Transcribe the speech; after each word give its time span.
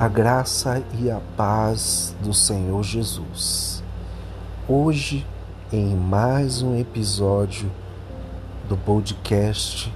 A 0.00 0.06
graça 0.06 0.80
e 0.96 1.10
a 1.10 1.20
paz 1.36 2.14
do 2.20 2.32
Senhor 2.32 2.84
Jesus. 2.84 3.82
Hoje, 4.68 5.26
em 5.72 5.96
mais 5.96 6.62
um 6.62 6.78
episódio 6.78 7.68
do 8.68 8.76
podcast 8.76 9.92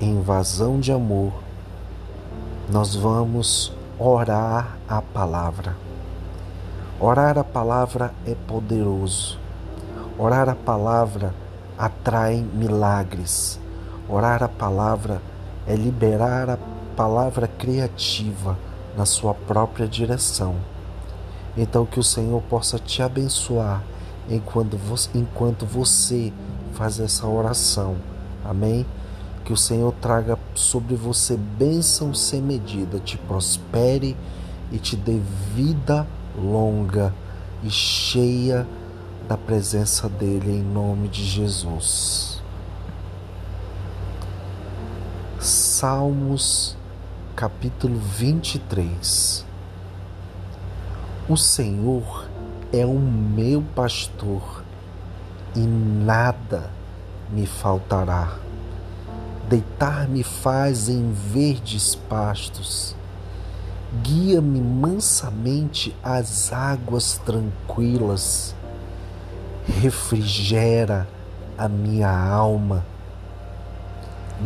Invasão 0.00 0.80
de 0.80 0.90
Amor, 0.90 1.32
nós 2.68 2.96
vamos 2.96 3.72
orar 3.96 4.76
a 4.88 5.00
palavra. 5.00 5.76
Orar 6.98 7.38
a 7.38 7.44
palavra 7.44 8.12
é 8.26 8.34
poderoso. 8.34 9.38
Orar 10.18 10.48
a 10.48 10.56
palavra 10.56 11.32
atrai 11.78 12.44
milagres. 12.52 13.60
Orar 14.08 14.42
a 14.42 14.48
palavra 14.48 15.22
é 15.64 15.76
liberar 15.76 16.50
a 16.50 16.58
palavra 16.96 17.46
criativa 17.46 18.58
na 18.96 19.06
sua 19.06 19.34
própria 19.34 19.86
direção. 19.86 20.56
Então, 21.56 21.86
que 21.86 22.00
o 22.00 22.04
Senhor 22.04 22.42
possa 22.42 22.78
te 22.78 23.02
abençoar 23.02 23.82
enquanto 24.28 24.76
você, 24.76 25.10
você 25.66 26.32
faz 26.72 26.98
essa 26.98 27.26
oração. 27.26 27.96
Amém? 28.44 28.84
Que 29.44 29.52
o 29.52 29.56
Senhor 29.56 29.92
traga 30.00 30.38
sobre 30.54 30.94
você 30.96 31.36
bênção 31.36 32.14
sem 32.14 32.40
medida, 32.40 32.98
te 32.98 33.18
prospere 33.18 34.16
e 34.72 34.78
te 34.78 34.96
dê 34.96 35.20
vida 35.54 36.06
longa 36.36 37.14
e 37.62 37.70
cheia 37.70 38.66
da 39.28 39.36
presença 39.36 40.08
dele 40.08 40.50
em 40.50 40.62
nome 40.62 41.08
de 41.08 41.24
Jesus. 41.24 42.42
Salmos 45.38 46.76
capítulo 47.44 47.98
23 47.98 49.44
O 51.28 51.36
Senhor 51.36 52.26
é 52.72 52.86
o 52.86 52.98
meu 52.98 53.62
pastor 53.74 54.64
e 55.54 55.58
nada 55.58 56.70
me 57.30 57.44
faltará. 57.44 58.38
Deitar-me 59.46 60.22
faz 60.22 60.88
em 60.88 61.12
verdes 61.12 61.94
pastos, 61.94 62.96
guia-me 64.02 64.62
mansamente 64.62 65.94
às 66.02 66.50
águas 66.50 67.18
tranquilas, 67.26 68.54
refrigera 69.82 71.06
a 71.58 71.68
minha 71.68 72.08
alma 72.08 72.86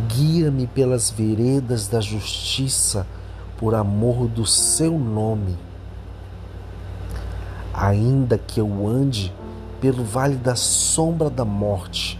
Guia-me 0.07 0.67
pelas 0.67 1.09
veredas 1.09 1.87
da 1.87 1.99
justiça, 1.99 3.07
por 3.57 3.73
amor 3.73 4.27
do 4.27 4.45
seu 4.45 4.97
nome. 4.97 5.57
Ainda 7.73 8.37
que 8.37 8.59
eu 8.59 8.87
ande 8.87 9.33
pelo 9.81 10.03
vale 10.03 10.35
da 10.35 10.55
sombra 10.55 11.29
da 11.29 11.43
morte, 11.43 12.19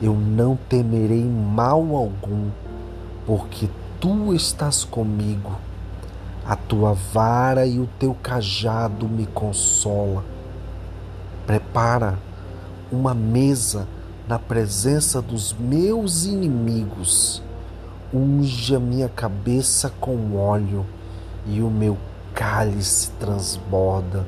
eu 0.00 0.14
não 0.14 0.56
temerei 0.68 1.24
mal 1.24 1.80
algum, 1.96 2.50
porque 3.26 3.68
tu 4.00 4.34
estás 4.34 4.84
comigo. 4.84 5.58
A 6.46 6.54
tua 6.54 6.92
vara 6.92 7.66
e 7.66 7.78
o 7.78 7.88
teu 7.98 8.14
cajado 8.14 9.08
me 9.08 9.26
consola. 9.26 10.24
Prepara 11.46 12.18
uma 12.90 13.14
mesa 13.14 13.86
na 14.28 14.38
presença 14.38 15.22
dos 15.22 15.54
meus 15.54 16.26
inimigos. 16.26 17.42
Unge 18.12 18.76
a 18.76 18.80
minha 18.80 19.08
cabeça 19.08 19.90
com 19.98 20.36
óleo 20.36 20.84
e 21.46 21.62
o 21.62 21.70
meu 21.70 21.96
cálice 22.34 23.10
transborda. 23.18 24.26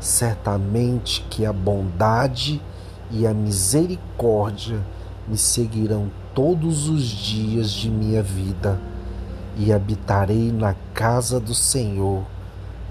Certamente 0.00 1.24
que 1.30 1.46
a 1.46 1.52
bondade 1.52 2.60
e 3.10 3.26
a 3.26 3.32
misericórdia 3.32 4.84
me 5.28 5.38
seguirão 5.38 6.10
todos 6.34 6.88
os 6.88 7.04
dias 7.04 7.70
de 7.70 7.88
minha 7.88 8.22
vida 8.22 8.78
e 9.56 9.72
habitarei 9.72 10.50
na 10.50 10.74
casa 10.92 11.38
do 11.38 11.54
Senhor 11.54 12.24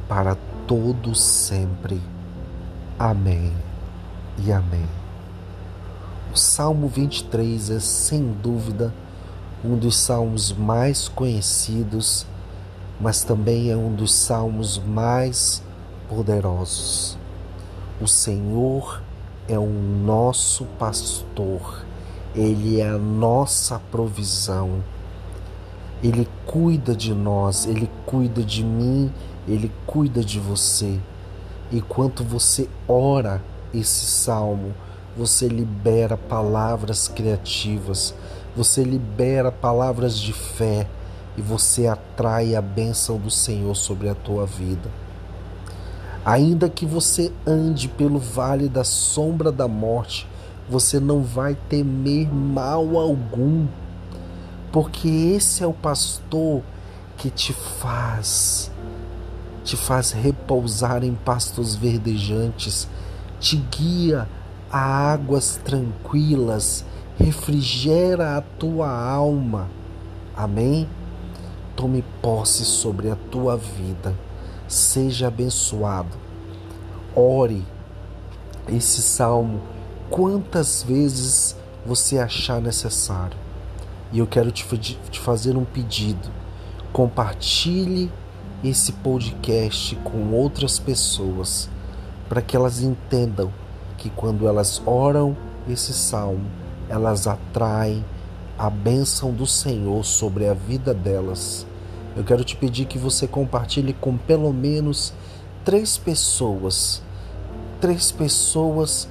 para 0.08 0.36
todo 0.66 1.14
sempre. 1.14 2.02
Amém 2.98 3.52
e 4.44 4.52
amém. 4.52 5.05
O 6.36 6.38
Salmo 6.38 6.90
23 6.90 7.70
é 7.70 7.80
sem 7.80 8.34
dúvida 8.44 8.94
um 9.64 9.78
dos 9.78 9.96
salmos 9.96 10.52
mais 10.52 11.08
conhecidos, 11.08 12.28
mas 13.00 13.24
também 13.24 13.72
é 13.72 13.78
um 13.78 13.96
dos 13.96 14.14
salmos 14.14 14.78
mais 14.78 15.64
poderosos. 16.10 17.18
O 18.02 18.06
Senhor 18.06 19.02
é 19.48 19.58
o 19.58 19.66
nosso 19.66 20.66
pastor, 20.78 21.86
ele 22.36 22.82
é 22.82 22.90
a 22.90 22.98
nossa 22.98 23.80
provisão. 23.90 24.84
Ele 26.04 26.28
cuida 26.46 26.94
de 26.94 27.14
nós, 27.14 27.66
ele 27.66 27.90
cuida 28.06 28.44
de 28.44 28.62
mim, 28.62 29.10
ele 29.48 29.72
cuida 29.88 30.22
de 30.22 30.42
você. 30.42 31.00
E 31.72 31.80
quanto 31.80 32.26
você 32.26 32.68
ora 32.90 33.42
esse 33.74 34.06
salmo, 34.06 34.74
você 35.16 35.48
libera 35.48 36.18
palavras 36.18 37.08
criativas, 37.08 38.14
você 38.56 38.84
libera 38.84 39.52
palavras 39.52 40.18
de 40.18 40.34
fé 40.34 40.88
e 41.38 41.42
você 41.42 41.88
atrai 41.88 42.56
a 42.56 42.62
bênção 42.62 43.18
do 43.18 43.30
Senhor 43.30 43.76
sobre 43.76 44.10
a 44.10 44.16
tua 44.16 44.46
vida. 44.46 44.90
Ainda 46.26 46.70
que 46.70 46.86
você 46.86 47.32
ande 47.46 47.88
pelo 47.88 48.20
vale 48.20 48.68
da 48.68 48.84
sombra 48.84 49.52
da 49.52 49.68
morte, 49.68 50.28
você 50.70 51.00
não 51.00 51.22
vai 51.22 51.56
temer 51.70 52.34
mal 52.34 52.98
algum, 52.98 53.68
porque 54.72 55.08
esse 55.08 55.64
é 55.64 55.68
o 55.68 55.74
pastor 55.74 56.64
que 57.18 57.30
te 57.30 57.54
faz 57.54 58.72
te 59.66 59.76
faz 59.76 60.12
repousar 60.12 61.04
em 61.04 61.16
pastos 61.16 61.76
verdejantes, 61.76 62.88
te 63.40 63.58
guia 63.58 64.30
a 64.76 65.14
águas 65.14 65.58
tranquilas, 65.64 66.84
refrigera 67.18 68.36
a 68.36 68.42
tua 68.42 68.90
alma. 68.90 69.70
Amém? 70.36 70.86
Tome 71.78 72.04
posse 72.22 72.66
sobre 72.66 73.10
a 73.10 73.16
tua 73.16 73.56
vida, 73.56 74.14
seja 74.68 75.30
abençoado. 75.30 76.18
Ore 77.16 77.66
esse 78.68 79.02
salmo 79.02 79.62
quantas 80.10 80.84
vezes 80.84 81.56
você 81.86 82.20
achar 82.20 82.60
necessário. 82.60 83.38
E 84.12 84.20
eu 84.20 84.28
quero 84.28 84.52
te, 84.52 84.66
fazer 85.22 85.56
um 85.56 85.64
pedido. 85.64 86.30
Compartilhe 86.92 88.12
esse 88.62 88.92
podcast 88.92 89.96
com 90.04 90.34
outras 90.34 90.80
pessoas 90.80 91.70
para 92.28 92.42
que 92.42 92.58
elas 92.58 92.82
entendam 92.82 93.54
que 94.06 94.10
quando 94.12 94.48
elas 94.48 94.80
oram 94.86 95.36
esse 95.68 95.92
salmo, 95.92 96.46
elas 96.88 97.26
atraem 97.26 98.06
a 98.56 98.70
bênção 98.70 99.32
do 99.34 99.48
Senhor 99.48 100.06
sobre 100.06 100.48
a 100.48 100.54
vida 100.54 100.94
delas. 100.94 101.66
Eu 102.16 102.24
quero 102.24 102.44
te 102.44 102.56
pedir 102.56 102.86
que 102.86 103.00
você 103.00 103.28
compartilhe 103.28 103.94
com 103.94 104.16
pelo 104.16 104.54
menos 104.54 105.12
três 105.64 105.98
pessoas, 105.98 107.02
três 107.82 108.12
pessoas 108.12 109.10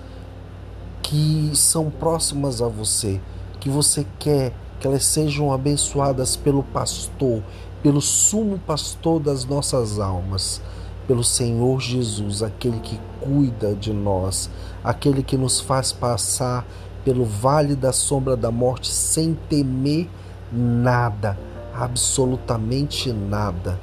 que 1.02 1.50
são 1.54 1.90
próximas 1.90 2.62
a 2.62 2.68
você, 2.68 3.20
que 3.58 3.68
você 3.68 4.06
quer 4.20 4.52
que 4.78 4.86
elas 4.86 5.04
sejam 5.04 5.52
abençoadas 5.52 6.36
pelo 6.36 6.62
pastor, 6.62 7.42
pelo 7.82 8.00
sumo 8.00 8.60
pastor 8.60 9.18
das 9.18 9.44
nossas 9.44 9.98
almas 9.98 10.62
pelo 11.06 11.24
Senhor 11.24 11.80
Jesus, 11.80 12.42
aquele 12.42 12.80
que 12.80 12.98
cuida 13.20 13.74
de 13.74 13.92
nós, 13.92 14.50
aquele 14.82 15.22
que 15.22 15.36
nos 15.36 15.60
faz 15.60 15.92
passar 15.92 16.66
pelo 17.04 17.24
vale 17.24 17.76
da 17.76 17.92
sombra 17.92 18.36
da 18.36 18.50
morte 18.50 18.90
sem 18.90 19.34
temer 19.48 20.08
nada, 20.50 21.38
absolutamente 21.74 23.12
nada, 23.12 23.78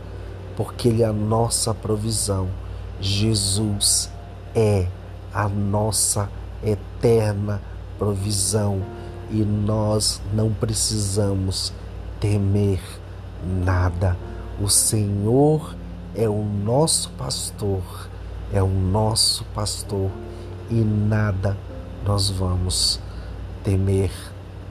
porque 0.56 0.88
Ele 0.88 1.04
é 1.04 1.06
a 1.06 1.14
nossa 1.14 1.74
provisão. 1.74 2.48
Jesus 3.00 4.12
é 4.56 4.88
a 5.34 5.48
nossa 5.48 6.30
eterna 6.64 7.62
provisão 7.98 8.82
e 9.30 9.44
nós 9.44 10.22
não 10.34 10.52
precisamos 10.52 11.74
temer 12.20 12.82
nada. 13.64 14.18
O 14.62 14.68
Senhor 14.68 15.76
é 16.16 16.28
o 16.28 16.44
nosso 16.44 17.10
pastor, 17.12 17.82
é 18.54 18.62
o 18.62 18.68
nosso 18.68 19.44
pastor 19.54 20.10
e 20.70 20.76
nada 20.76 21.58
nós 22.06 22.30
vamos 22.30 23.00
temer, 23.64 24.12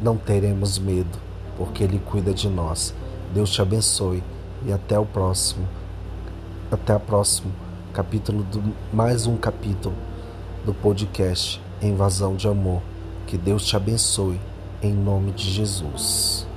não 0.00 0.16
teremos 0.16 0.78
medo, 0.78 1.18
porque 1.56 1.84
Ele 1.84 1.98
cuida 1.98 2.34
de 2.34 2.48
nós. 2.48 2.94
Deus 3.32 3.50
te 3.50 3.62
abençoe 3.62 4.22
e 4.66 4.72
até 4.72 4.98
o 4.98 5.06
próximo 5.06 5.66
Até 6.70 6.92
a 6.92 6.98
próxima 6.98 7.52
capítulo 7.92 8.44
do 8.44 8.62
mais 8.92 9.26
um 9.26 9.36
capítulo 9.36 9.94
do 10.64 10.72
podcast 10.72 11.60
Invasão 11.82 12.36
de 12.36 12.46
Amor. 12.46 12.82
Que 13.26 13.36
Deus 13.36 13.66
te 13.66 13.76
abençoe 13.76 14.40
em 14.82 14.92
nome 14.92 15.32
de 15.32 15.50
Jesus. 15.50 16.49